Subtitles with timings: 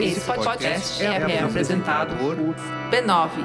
[0.00, 2.36] Esse podcast é, é apresentado por
[2.90, 3.44] b9.com.br.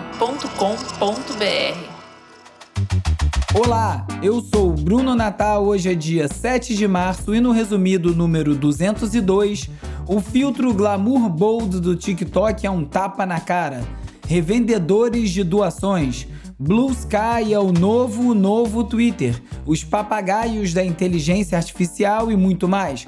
[3.57, 5.65] Olá, eu sou o Bruno Natal.
[5.65, 9.69] Hoje é dia 7 de março e no resumido número 202,
[10.07, 13.81] o filtro Glamour Bold do TikTok é um tapa na cara.
[14.27, 16.27] Revendedores de doações.
[16.59, 19.41] Blue Sky é o novo, novo Twitter.
[19.65, 23.07] Os papagaios da inteligência artificial e muito mais.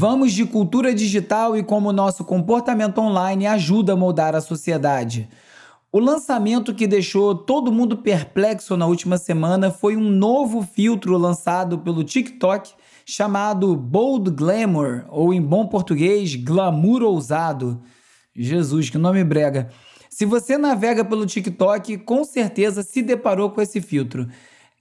[0.00, 5.28] Vamos de cultura digital e como nosso comportamento online ajuda a moldar a sociedade.
[5.92, 11.80] O lançamento que deixou todo mundo perplexo na última semana foi um novo filtro lançado
[11.80, 12.72] pelo TikTok
[13.04, 17.82] chamado Bold Glamour, ou em bom português, glamour ousado.
[18.34, 19.68] Jesus, que nome brega.
[20.08, 24.26] Se você navega pelo TikTok, com certeza se deparou com esse filtro.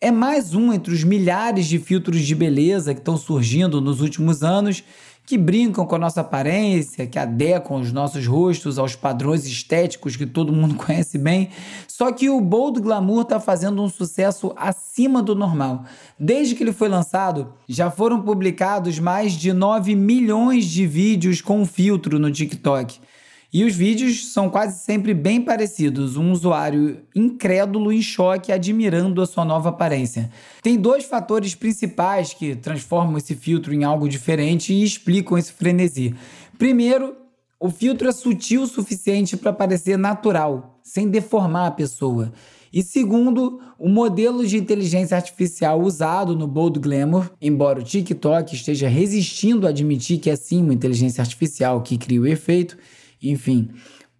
[0.01, 4.43] É mais um entre os milhares de filtros de beleza que estão surgindo nos últimos
[4.43, 4.81] anos
[5.25, 10.25] que brincam com a nossa aparência, que adequam os nossos rostos aos padrões estéticos que
[10.25, 11.49] todo mundo conhece bem.
[11.85, 15.83] Só que o Bold Glamour está fazendo um sucesso acima do normal.
[16.17, 21.65] Desde que ele foi lançado, já foram publicados mais de 9 milhões de vídeos com
[21.65, 23.01] filtro no TikTok.
[23.51, 29.25] E os vídeos são quase sempre bem parecidos, um usuário incrédulo em choque admirando a
[29.25, 30.29] sua nova aparência.
[30.61, 36.13] Tem dois fatores principais que transformam esse filtro em algo diferente e explicam esse frenesi.
[36.59, 37.15] Primeiro,
[37.59, 42.31] o filtro é sutil o suficiente para parecer natural, sem deformar a pessoa.
[42.71, 48.87] E segundo, o modelo de inteligência artificial usado no Bold Glamour, embora o TikTok esteja
[48.87, 52.77] resistindo a admitir que é sim uma inteligência artificial que cria o efeito,
[53.21, 53.69] enfim,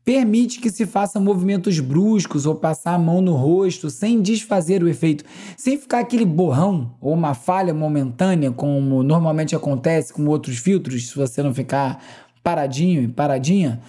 [0.03, 4.89] permite que se faça movimentos bruscos ou passar a mão no rosto sem desfazer o
[4.89, 5.23] efeito,
[5.55, 11.15] sem ficar aquele borrão ou uma falha momentânea, como normalmente acontece com outros filtros, se
[11.15, 12.03] você não ficar
[12.43, 13.79] paradinho e paradinha.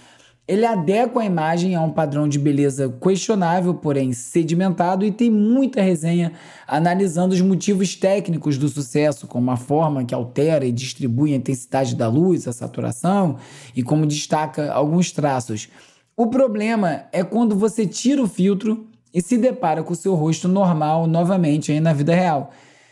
[0.50, 5.80] Ele adequa a imagem a um padrão de beleza questionável, porém sedimentado, e tem muita
[5.80, 6.32] resenha
[6.66, 11.94] analisando os motivos técnicos do sucesso, como a forma que altera e distribui a intensidade
[11.94, 13.36] da luz, a saturação,
[13.76, 15.68] e como destaca alguns traços.
[16.16, 20.48] O problema é quando você tira o filtro e se depara com o seu rosto
[20.48, 22.50] normal novamente aí na vida real.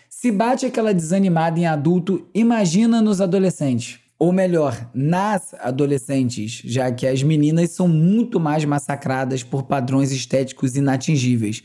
[0.09, 7.07] Se bate aquela desanimada em adulto, imagina nos adolescentes ou melhor, nas adolescentes, já que
[7.07, 11.63] as meninas são muito mais massacradas por padrões estéticos inatingíveis.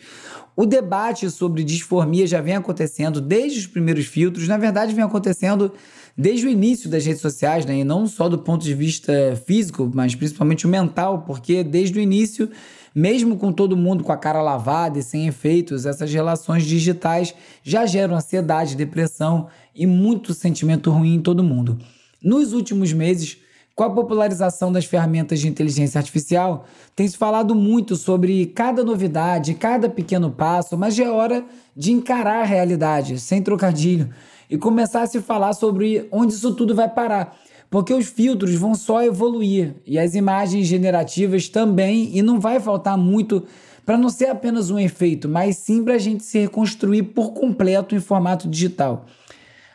[0.56, 5.72] O debate sobre disformia já vem acontecendo desde os primeiros filtros, na verdade, vem acontecendo
[6.16, 7.80] desde o início das redes sociais, né?
[7.80, 9.12] e não só do ponto de vista
[9.48, 12.52] físico, mas principalmente o mental, porque desde o início,
[12.94, 17.34] mesmo com todo mundo com a cara lavada e sem efeitos, essas relações digitais
[17.64, 21.80] já geram ansiedade, depressão e muito sentimento ruim em todo mundo.
[22.24, 23.38] Nos últimos meses,
[23.76, 29.56] com a popularização das ferramentas de inteligência artificial, tem se falado muito sobre cada novidade,
[29.56, 31.44] cada pequeno passo, mas já é hora
[31.76, 34.10] de encarar a realidade, sem trocadilho,
[34.50, 37.36] e começar a se falar sobre onde isso tudo vai parar.
[37.70, 42.98] Porque os filtros vão só evoluir e as imagens generativas também, e não vai faltar
[42.98, 43.44] muito
[43.86, 47.96] para não ser apenas um efeito, mas sim para a gente se reconstruir por completo
[47.96, 49.08] em formato digital.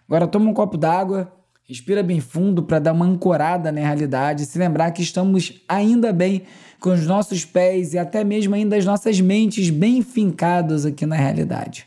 [0.08, 1.30] Agora toma um copo d'água,
[1.68, 6.44] Respira bem fundo para dar uma ancorada na realidade se lembrar que estamos ainda bem
[6.80, 11.14] com os nossos pés e até mesmo ainda as nossas mentes bem fincadas aqui na
[11.14, 11.86] realidade.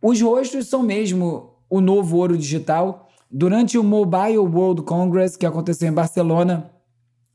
[0.00, 3.10] Os rostos são mesmo o novo ouro digital.
[3.30, 6.70] Durante o Mobile World Congress que aconteceu em Barcelona,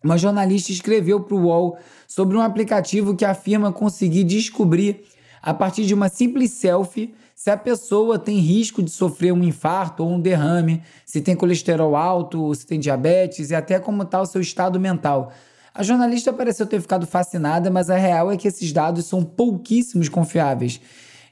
[0.04, 1.78] uma jornalista escreveu para o UOL
[2.08, 5.04] sobre um aplicativo que afirma conseguir descobrir,
[5.40, 10.04] a partir de uma simples selfie, se a pessoa tem risco de sofrer um infarto
[10.04, 14.26] ou um derrame, se tem colesterol alto, se tem diabetes e até como está o
[14.26, 15.32] seu estado mental.
[15.74, 20.10] A jornalista pareceu ter ficado fascinada, mas a real é que esses dados são pouquíssimos
[20.10, 20.82] confiáveis.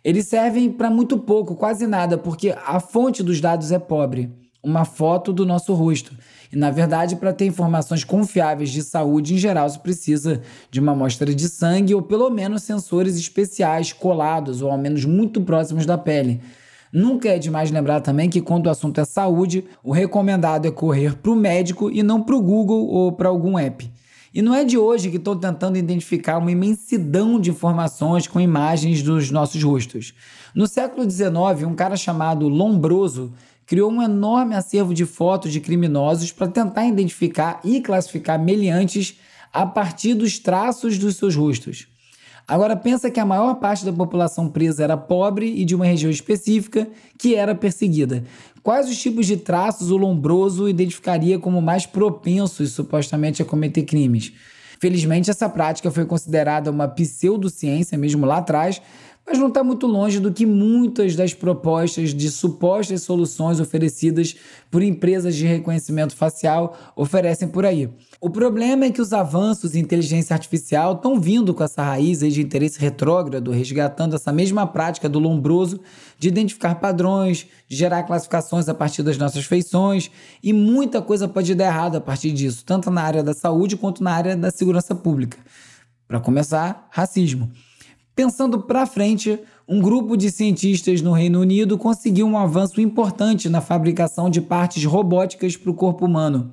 [0.03, 4.85] Eles servem para muito pouco, quase nada, porque a fonte dos dados é pobre uma
[4.85, 6.13] foto do nosso rosto.
[6.51, 10.41] E, na verdade, para ter informações confiáveis de saúde, em geral, se precisa
[10.71, 15.41] de uma amostra de sangue ou pelo menos sensores especiais colados ou ao menos muito
[15.41, 16.41] próximos da pele.
[16.91, 21.15] Nunca é demais lembrar também que quando o assunto é saúde, o recomendado é correr
[21.15, 23.89] para o médico e não para o Google ou para algum app.
[24.33, 29.01] E não é de hoje que estou tentando identificar uma imensidão de informações com imagens
[29.03, 30.13] dos nossos rostos.
[30.53, 33.33] No século XIX, um cara chamado Lombroso
[33.69, 39.19] criou um enorme acervo de fotos de criminosos para tentar identificar e classificar meliantes
[39.53, 41.87] a partir dos traços dos seus rostos.
[42.47, 46.09] Agora pensa que a maior parte da população presa era pobre e de uma região
[46.09, 48.23] específica que era perseguida.
[48.63, 54.33] Quais os tipos de traços o Lombroso identificaria como mais propensos supostamente a cometer crimes?
[54.79, 58.81] Felizmente, essa prática foi considerada uma pseudociência mesmo lá atrás,
[59.29, 64.35] mas não está muito longe do que muitas das propostas de supostas soluções oferecidas
[64.71, 67.87] por empresas de reconhecimento facial oferecem por aí.
[68.19, 72.41] O problema é que os avanços em inteligência artificial estão vindo com essa raiz de
[72.41, 75.79] interesse retrógrado, resgatando essa mesma prática do lombroso
[76.17, 80.09] de identificar padrões, de gerar classificações a partir das nossas feições,
[80.41, 84.03] e muita coisa pode dar errado a partir disso, tanto na área da saúde quanto
[84.03, 85.37] na área da segurança pública.
[86.07, 87.51] Para começar, racismo.
[88.19, 93.61] Pensando para frente, um grupo de cientistas no Reino Unido conseguiu um avanço importante na
[93.61, 96.51] fabricação de partes robóticas para o corpo humano.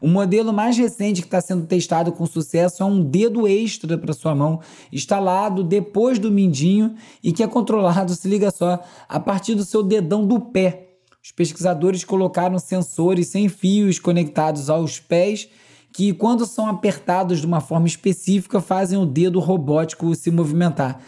[0.00, 4.12] O modelo mais recente que está sendo testado com sucesso é um dedo extra para
[4.12, 4.60] sua mão,
[4.92, 9.82] instalado depois do mindinho e que é controlado, se liga só, a partir do seu
[9.82, 10.90] dedão do pé.
[11.20, 15.48] Os pesquisadores colocaram sensores sem fios conectados aos pés
[15.92, 21.00] que, quando são apertados de uma forma específica, fazem o dedo robótico se movimentar.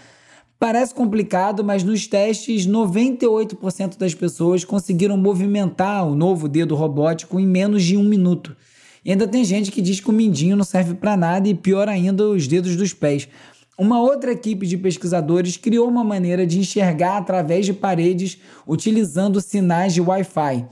[0.58, 7.46] Parece complicado, mas nos testes, 98% das pessoas conseguiram movimentar o novo dedo robótico em
[7.46, 8.56] menos de um minuto.
[9.05, 11.88] E ainda tem gente que diz que o mindinho não serve para nada e, pior
[11.88, 13.29] ainda, os dedos dos pés.
[13.76, 19.93] Uma outra equipe de pesquisadores criou uma maneira de enxergar através de paredes utilizando sinais
[19.93, 20.69] de Wi-Fi.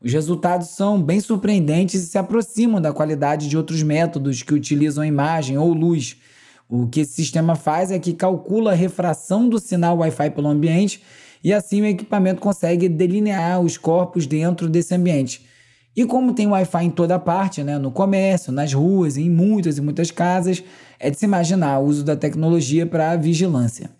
[0.00, 5.04] Os resultados são bem surpreendentes e se aproximam da qualidade de outros métodos que utilizam
[5.04, 6.16] imagem ou luz.
[6.68, 11.02] O que esse sistema faz é que calcula a refração do sinal Wi-Fi pelo ambiente
[11.42, 15.46] e assim o equipamento consegue delinear os corpos dentro desse ambiente.
[15.96, 19.80] E como tem Wi-Fi em toda parte, né, no comércio, nas ruas, em muitas e
[19.80, 20.62] muitas casas,
[21.00, 23.90] é de se imaginar o uso da tecnologia para vigilância.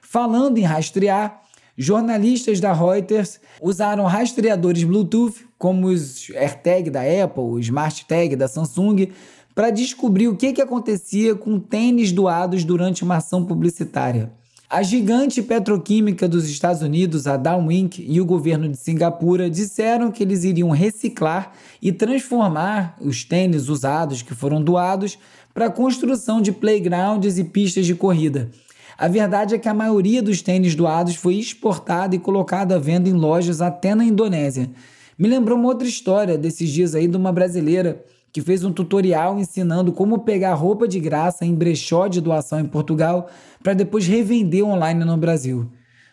[0.00, 1.42] Falando em rastrear,
[1.78, 8.48] jornalistas da Reuters usaram rastreadores Bluetooth, como os AirTag da Apple, o Smart Tag da
[8.48, 9.12] Samsung,
[9.54, 14.32] para descobrir o que, que acontecia com tênis doados durante uma ação publicitária.
[14.68, 20.10] A gigante petroquímica dos Estados Unidos, a Dow Inc., e o governo de Singapura disseram
[20.10, 25.18] que eles iriam reciclar e transformar os tênis usados que foram doados
[25.54, 28.50] para a construção de playgrounds e pistas de corrida.
[28.98, 33.08] A verdade é que a maioria dos tênis doados foi exportada e colocada à venda
[33.08, 34.68] em lojas até na Indonésia.
[35.16, 39.38] Me lembrou uma outra história desses dias aí de uma brasileira que fez um tutorial
[39.38, 43.28] ensinando como pegar roupa de graça em brechó de doação em Portugal
[43.62, 45.70] para depois revender online no Brasil.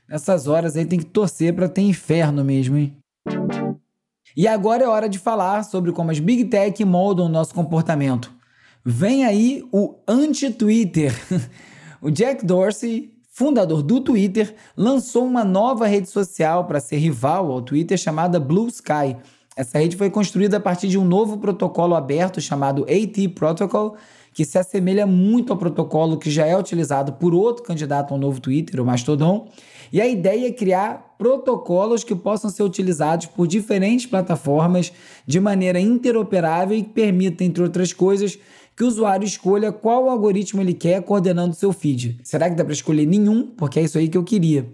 [0.07, 2.95] Nessas horas aí tem que torcer para ter inferno mesmo, hein?
[4.37, 8.31] E agora é hora de falar sobre como as Big Tech moldam o nosso comportamento.
[8.85, 11.15] Vem aí o anti-Twitter.
[12.06, 17.63] o Jack Dorsey, fundador do Twitter, lançou uma nova rede social para ser rival ao
[17.63, 19.18] Twitter chamada Blue Sky
[19.56, 23.96] essa rede foi construída a partir de um novo protocolo aberto chamado AT Protocol,
[24.34, 28.42] que se assemelha muito ao protocolo que já é utilizado por outro candidato ao novo
[28.42, 29.47] Twitter, o Mastodon.
[29.94, 34.92] E a ideia é criar protocolos que possam ser utilizados por diferentes plataformas
[35.26, 38.38] de maneira interoperável e que permita, entre outras coisas,
[38.75, 42.19] que o usuário escolha qual algoritmo ele quer coordenando seu feed.
[42.23, 43.47] Será que dá para escolher nenhum?
[43.47, 44.67] Porque é isso aí que eu queria.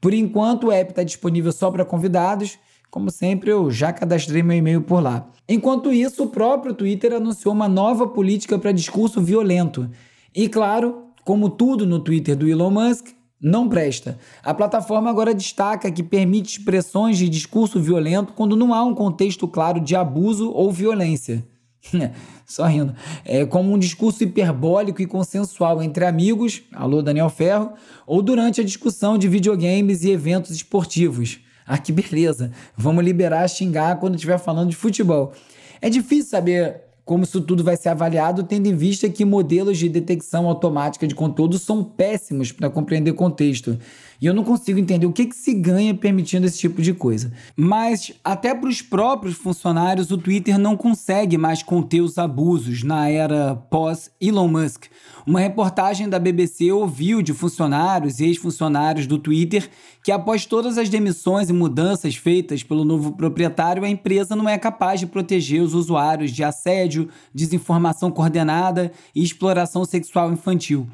[0.00, 2.58] Por enquanto, o app está disponível só para convidados
[2.96, 5.28] como sempre, eu já cadastrei meu e-mail por lá.
[5.46, 9.86] Enquanto isso, o próprio Twitter anunciou uma nova política para discurso violento.
[10.34, 13.08] E claro, como tudo no Twitter do Elon Musk,
[13.38, 14.18] não presta.
[14.42, 19.46] A plataforma agora destaca que permite expressões de discurso violento quando não há um contexto
[19.46, 21.46] claro de abuso ou violência.
[22.46, 22.94] Só rindo.
[23.24, 27.72] É como um discurso hiperbólico e consensual entre amigos, alô Daniel Ferro,
[28.06, 31.40] ou durante a discussão de videogames e eventos esportivos.
[31.66, 32.52] Ah, que beleza.
[32.76, 35.32] Vamos liberar xingar quando estiver falando de futebol.
[35.80, 39.88] É difícil saber como isso tudo vai ser avaliado, tendo em vista que modelos de
[39.88, 43.78] detecção automática de conteúdo são péssimos para compreender contexto.
[44.20, 47.32] E eu não consigo entender o que, que se ganha permitindo esse tipo de coisa.
[47.56, 53.08] Mas, até para os próprios funcionários, o Twitter não consegue mais conter os abusos na
[53.08, 54.86] era pós-Elon Musk.
[55.26, 59.68] Uma reportagem da BBC ouviu de funcionários e ex-funcionários do Twitter
[60.02, 64.56] que, após todas as demissões e mudanças feitas pelo novo proprietário, a empresa não é
[64.56, 70.86] capaz de proteger os usuários de assédio, desinformação coordenada e exploração sexual infantil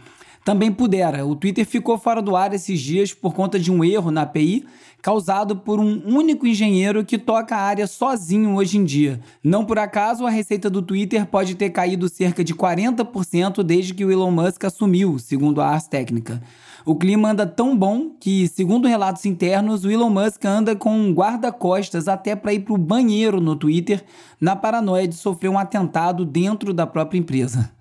[0.45, 1.25] também pudera.
[1.25, 4.65] O Twitter ficou fora do ar esses dias por conta de um erro na API
[5.03, 9.21] causado por um único engenheiro que toca a área sozinho hoje em dia.
[9.43, 14.05] Não por acaso, a receita do Twitter pode ter caído cerca de 40% desde que
[14.05, 16.41] o Elon Musk assumiu, segundo a Ars Técnica.
[16.85, 21.13] O clima anda tão bom que, segundo relatos internos, o Elon Musk anda com um
[21.13, 24.05] guarda-costas até para ir para o banheiro no Twitter,
[24.41, 27.73] na paranoia de sofrer um atentado dentro da própria empresa.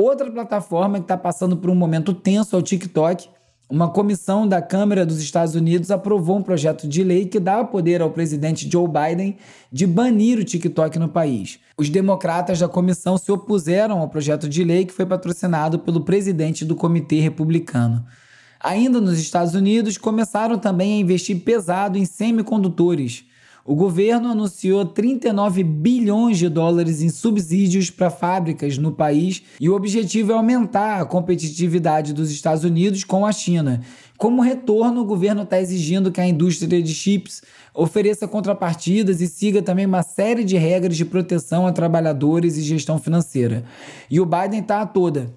[0.00, 3.28] Outra plataforma que está passando por um momento tenso é o TikTok.
[3.68, 8.00] Uma comissão da Câmara dos Estados Unidos aprovou um projeto de lei que dá poder
[8.00, 9.36] ao presidente Joe Biden
[9.72, 11.58] de banir o TikTok no país.
[11.76, 16.64] Os democratas da comissão se opuseram ao projeto de lei que foi patrocinado pelo presidente
[16.64, 18.06] do Comitê Republicano.
[18.60, 23.24] Ainda nos Estados Unidos, começaram também a investir pesado em semicondutores.
[23.68, 29.74] O governo anunciou 39 bilhões de dólares em subsídios para fábricas no país e o
[29.74, 33.82] objetivo é aumentar a competitividade dos Estados Unidos com a China.
[34.16, 37.42] Como retorno, o governo está exigindo que a indústria de chips
[37.74, 42.98] ofereça contrapartidas e siga também uma série de regras de proteção a trabalhadores e gestão
[42.98, 43.64] financeira.
[44.10, 45.30] E o Biden está a toda.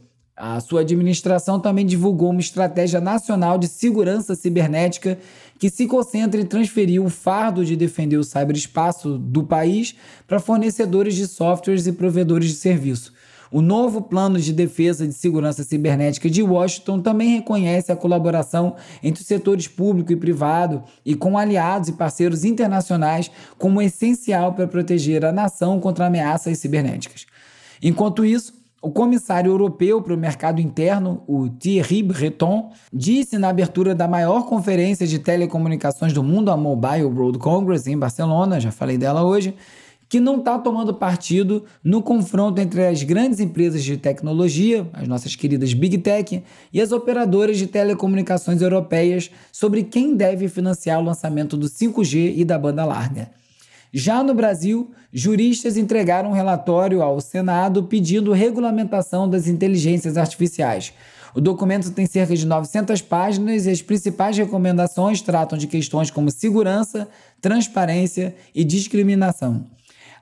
[0.44, 5.20] A sua administração também divulgou uma estratégia nacional de segurança cibernética
[5.62, 9.94] que se concentra em transferir o fardo de defender o ciberespaço do país
[10.26, 13.14] para fornecedores de softwares e provedores de serviço.
[13.52, 19.22] O novo plano de defesa de segurança cibernética de Washington também reconhece a colaboração entre
[19.22, 25.24] os setores público e privado e com aliados e parceiros internacionais como essencial para proteger
[25.24, 27.28] a nação contra ameaças cibernéticas.
[27.84, 33.94] Enquanto isso, o comissário europeu para o mercado interno, o Thierry Breton, disse na abertura
[33.94, 38.98] da maior conferência de telecomunicações do mundo, a Mobile World Congress, em Barcelona, já falei
[38.98, 39.54] dela hoje,
[40.10, 45.36] que não está tomando partido no confronto entre as grandes empresas de tecnologia, as nossas
[45.36, 51.56] queridas Big Tech, e as operadoras de telecomunicações europeias sobre quem deve financiar o lançamento
[51.56, 53.30] do 5G e da banda larga.
[53.94, 60.94] Já no Brasil, juristas entregaram um relatório ao Senado pedindo regulamentação das inteligências artificiais.
[61.36, 66.32] O documento tem cerca de 900 páginas e as principais recomendações tratam de questões como
[66.32, 67.08] segurança,
[67.42, 69.66] transparência e discriminação.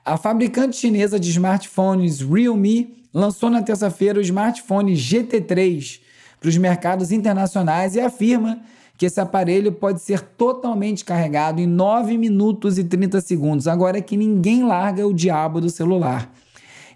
[0.04, 6.00] A fabricante chinesa de smartphones Realme lançou na terça-feira o smartphone GT3
[6.40, 8.60] para os mercados internacionais e afirma
[9.00, 13.66] que esse aparelho pode ser totalmente carregado em 9 minutos e 30 segundos.
[13.66, 16.30] Agora é que ninguém larga o diabo do celular.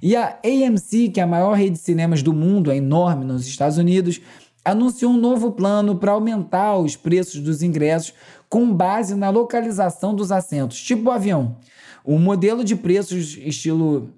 [0.02, 3.46] E a AMC, que é a maior rede de cinemas do mundo, é enorme nos
[3.46, 4.20] Estados Unidos,
[4.62, 8.12] anunciou um novo plano para aumentar os preços dos ingressos
[8.50, 11.56] com base na localização dos assentos, tipo o avião.
[12.04, 14.12] O modelo de preços estilo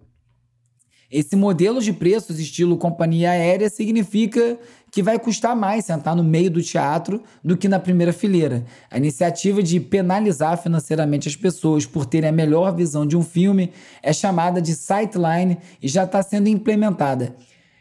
[1.10, 4.58] esse modelo de preços estilo companhia aérea significa
[4.96, 8.64] que vai custar mais sentar no meio do teatro do que na primeira fileira.
[8.90, 13.74] A iniciativa de penalizar financeiramente as pessoas por terem a melhor visão de um filme
[14.02, 17.36] é chamada de Sightline e já está sendo implementada.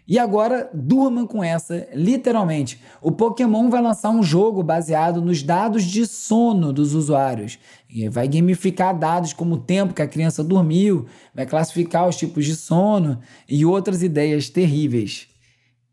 [0.06, 2.82] E agora, durmam com essa, literalmente.
[3.02, 7.58] O Pokémon vai lançar um jogo baseado nos dados de sono dos usuários.
[7.90, 12.44] E vai gamificar dados como o tempo que a criança dormiu, vai classificar os tipos
[12.44, 15.30] de sono e outras ideias terríveis.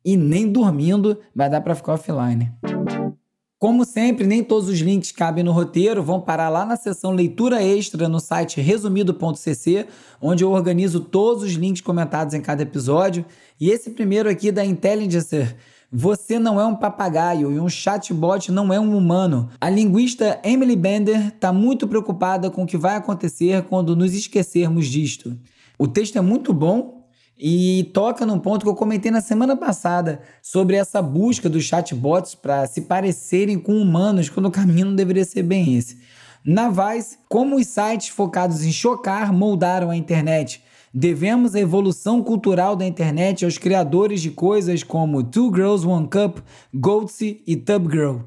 [0.05, 2.51] E nem dormindo vai dar para ficar offline.
[3.63, 7.63] Como sempre, nem todos os links cabem no roteiro, vão parar lá na seção leitura
[7.63, 9.87] extra no site resumido.cc,
[10.21, 13.25] onde eu organizo todos os links comentados em cada episódio.
[13.61, 15.57] E esse primeiro aqui da Intelligencer,
[15.93, 19.49] você não é um papagaio e um chatbot não é um humano.
[19.61, 24.89] A linguista Emily Bender está muito preocupada com o que vai acontecer quando nos esquecermos
[24.89, 25.39] disto.
[25.79, 27.02] O texto é muito bom,
[27.45, 32.37] e toca num ponto que eu comentei na semana passada sobre essa busca dos chatbots
[32.37, 35.99] para se parecerem com humanos, quando o caminho não deveria ser bem esse.
[36.45, 40.63] Na Vice, como os sites focados em chocar moldaram a internet.
[40.95, 46.39] Devemos a evolução cultural da internet aos criadores de coisas como Two Girls One Cup,
[46.73, 48.19] Goatsy e Tub Girl.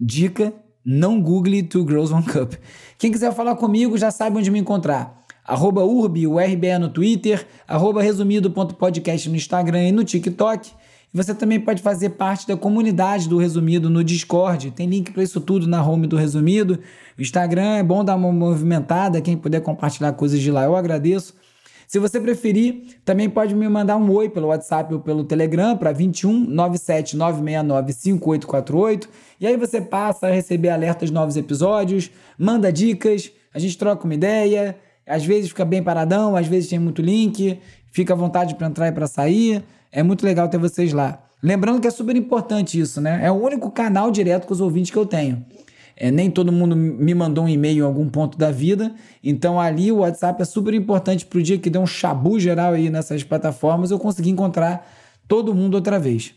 [0.00, 0.52] Dica:
[0.84, 2.54] não google Two Girls One Cup.
[2.98, 5.17] Quem quiser falar comigo já sabe onde me encontrar
[5.48, 10.70] arroba urbi, o RBE no Twitter, arroba resumido.podcast no Instagram e no TikTok.
[11.12, 14.70] E você também pode fazer parte da comunidade do Resumido no Discord.
[14.72, 16.78] Tem link para isso tudo na home do Resumido.
[17.18, 19.22] O Instagram é bom dar uma movimentada.
[19.22, 21.34] Quem puder compartilhar coisas de lá, eu agradeço.
[21.86, 25.90] Se você preferir, também pode me mandar um oi pelo WhatsApp ou pelo Telegram para
[25.90, 29.08] 21 97 969 5848.
[29.40, 34.04] E aí você passa a receber alertas de novos episódios, manda dicas, a gente troca
[34.04, 34.76] uma ideia.
[35.08, 37.58] Às vezes fica bem paradão, às vezes tem muito link,
[37.90, 39.64] fica à vontade para entrar e para sair.
[39.90, 41.24] É muito legal ter vocês lá.
[41.42, 43.20] Lembrando que é super importante isso, né?
[43.22, 45.44] É o único canal direto com os ouvintes que eu tenho.
[45.96, 48.94] É, nem todo mundo me mandou um e-mail em algum ponto da vida.
[49.22, 52.72] Então ali o WhatsApp é super importante para o dia que deu um chabu geral
[52.72, 54.88] aí nessas plataformas eu conseguir encontrar
[55.26, 56.34] todo mundo outra vez.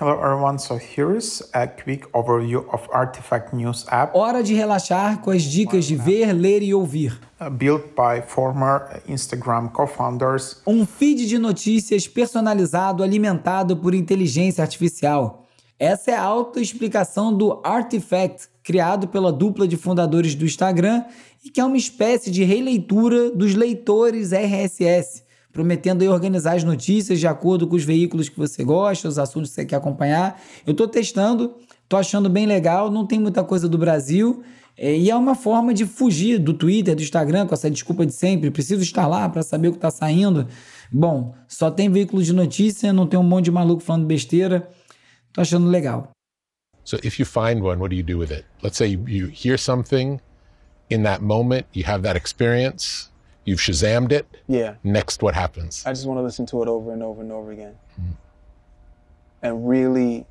[0.00, 4.16] Hello everyone, so here's a quick overview of Artifact News app.
[4.16, 7.18] Hora de relaxar com as dicas de ver, ler e ouvir.
[7.40, 10.62] Uh, built by former Instagram co-founders.
[10.64, 15.48] Um feed de notícias personalizado alimentado por inteligência artificial.
[15.80, 21.02] Essa é a autoexplicação do Artifact, criado pela dupla de fundadores do Instagram
[21.44, 25.24] e que é uma espécie de releitura dos leitores RSS,
[25.58, 29.50] prometendo aí organizar as notícias de acordo com os veículos que você gosta, os assuntos
[29.50, 30.40] que você quer acompanhar.
[30.64, 34.44] Eu estou testando, estou achando bem legal, não tem muita coisa do Brasil.
[34.76, 38.12] É, e é uma forma de fugir do Twitter, do Instagram, com essa desculpa de
[38.12, 38.52] sempre.
[38.52, 40.46] Preciso estar lá para saber o que está saindo.
[40.92, 44.70] Bom, só tem veículo de notícia, não tem um monte de maluco falando besteira.
[45.32, 46.10] Tô achando legal.
[46.84, 48.44] So if you find one, what do you do with it?
[48.62, 50.20] Let's say you hear something
[50.88, 53.10] in that moment, you have that experience,
[53.48, 54.26] you've Shazammed it.
[54.46, 54.74] Yeah.
[54.84, 55.82] Next, what happens?
[55.86, 57.74] I just want to listen to it over and over and over again.
[58.00, 58.16] Mm.
[59.42, 60.26] And really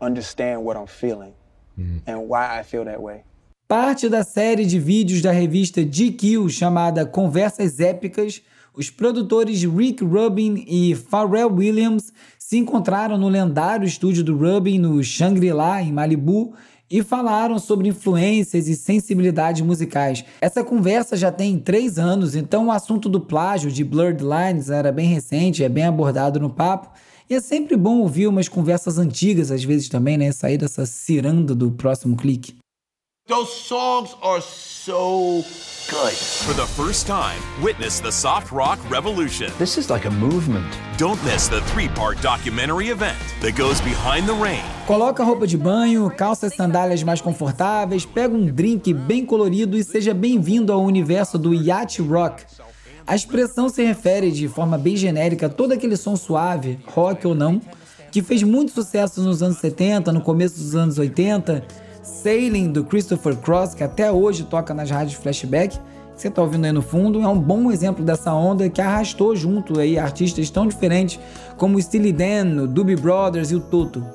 [0.00, 1.34] understand what I'm feeling
[1.78, 2.00] mm.
[2.06, 3.24] and why I feel that way.
[3.68, 8.42] Parte da série de vídeos da revista GQ chamada Conversas Épicas
[8.76, 15.02] os produtores Rick Rubin e Pharrell Williams se encontraram no lendário estúdio do Rubin no
[15.02, 16.54] Shangri-La, em Malibu,
[16.90, 20.24] e falaram sobre influências e sensibilidades musicais.
[20.40, 24.92] Essa conversa já tem três anos, então o assunto do plágio de Blurred Lines era
[24.92, 26.90] bem recente, é bem abordado no papo.
[27.28, 30.30] E é sempre bom ouvir umas conversas antigas, às vezes também, né?
[30.30, 32.54] Sair dessa ciranda do próximo clique.
[33.28, 35.42] Those songs are so
[35.90, 36.12] good.
[36.46, 39.52] For the first time, witness the soft rock revolution.
[39.58, 40.64] This is like a movement.
[40.96, 44.62] Don't miss the three-part documentary event that goes behind the rain.
[44.86, 49.82] Coloca roupa de banho, calça e sandálias mais confortáveis, pega um drink bem colorido e
[49.82, 52.44] seja bem-vindo ao universo do yacht rock.
[53.04, 57.34] A expressão se refere de forma bem genérica a todo aquele som suave, rock ou
[57.34, 57.60] não,
[58.12, 63.34] que fez muito sucesso nos anos 70, no começo dos anos 80 Sailing do Christopher
[63.36, 65.82] Cross, que até hoje toca nas rádios flashback, que
[66.14, 69.80] você está ouvindo aí no fundo, é um bom exemplo dessa onda que arrastou junto
[69.80, 71.18] aí artistas tão diferentes
[71.56, 74.06] como Steely Dan, o Doobie Brothers e o Toto.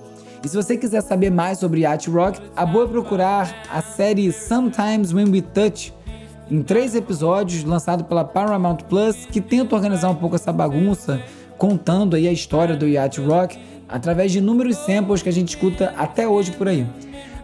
[0.41, 4.31] E se você quiser saber mais sobre yacht rock, a boa é procurar a série
[4.31, 5.93] Sometimes When We Touch,
[6.49, 11.21] em três episódios, lançado pela Paramount Plus, que tenta organizar um pouco essa bagunça,
[11.57, 15.93] contando aí a história do yacht rock através de inúmeros samples que a gente escuta
[15.97, 16.87] até hoje por aí.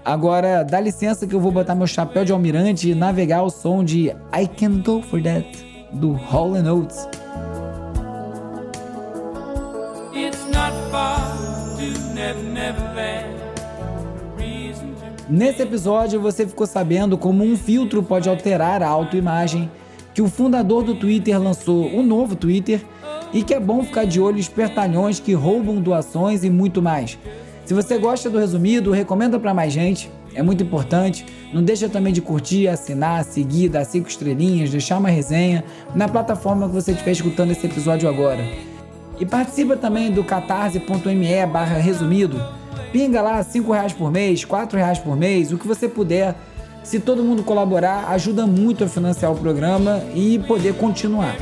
[0.08, 3.84] Agora, dá licença que eu vou botar meu chapéu de almirante e navegar o som
[3.84, 5.46] de I Can Go For That,
[5.92, 7.10] do Hall Oates.
[15.30, 19.70] Nesse episódio você ficou sabendo como um filtro pode alterar a autoimagem,
[20.14, 22.82] que o fundador do Twitter lançou o novo Twitter
[23.34, 27.20] e que é bom ficar de olho espertalhões que roubam doações e muito mais.
[27.68, 31.26] Se você gosta do resumido, recomenda para mais gente, é muito importante.
[31.54, 36.70] Não deixa também de curtir, assinar, seguir, dar cinco estrelinhas, deixar uma resenha na plataforma
[36.70, 38.42] que você estiver escutando esse episódio agora.
[39.20, 42.42] E participa também do catarse.me barra resumido.
[42.94, 46.36] Pinga lá cinco reais por mês, quatro reais por mês, o que você puder.
[46.86, 51.36] Se todo mundo colaborar, ajuda muito a financiar o programa e poder continuar.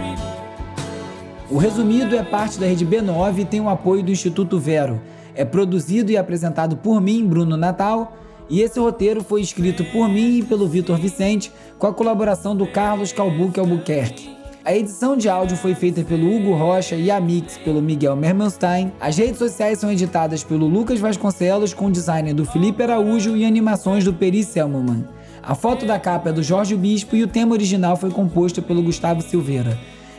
[1.52, 5.00] O Resumido é parte da rede B9 e tem o apoio do Instituto Vero.
[5.36, 8.16] É produzido e apresentado por mim, Bruno Natal,
[8.50, 12.66] e esse roteiro foi escrito por mim e pelo Vitor Vicente, com a colaboração do
[12.66, 14.36] Carlos Calbuque Albuquerque.
[14.64, 18.92] A edição de áudio foi feita pelo Hugo Rocha e a mix pelo Miguel Mermelstein.
[19.00, 24.04] As redes sociais são editadas pelo Lucas Vasconcelos, com design do Felipe Araújo e animações
[24.04, 25.06] do Peri Selman.
[25.44, 28.82] A foto da capa é do Jorge Bispo e o tema original foi composto pelo
[28.82, 29.78] Gustavo Silveira.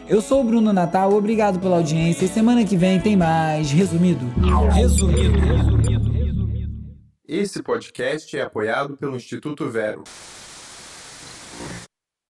[0.09, 4.25] Eu sou o Bruno Natal, obrigado pela audiência e semana que vem tem mais Resumido.
[4.73, 5.37] Resumido.
[7.27, 10.05] Esse podcast é apoiado pelo Instituto Vero.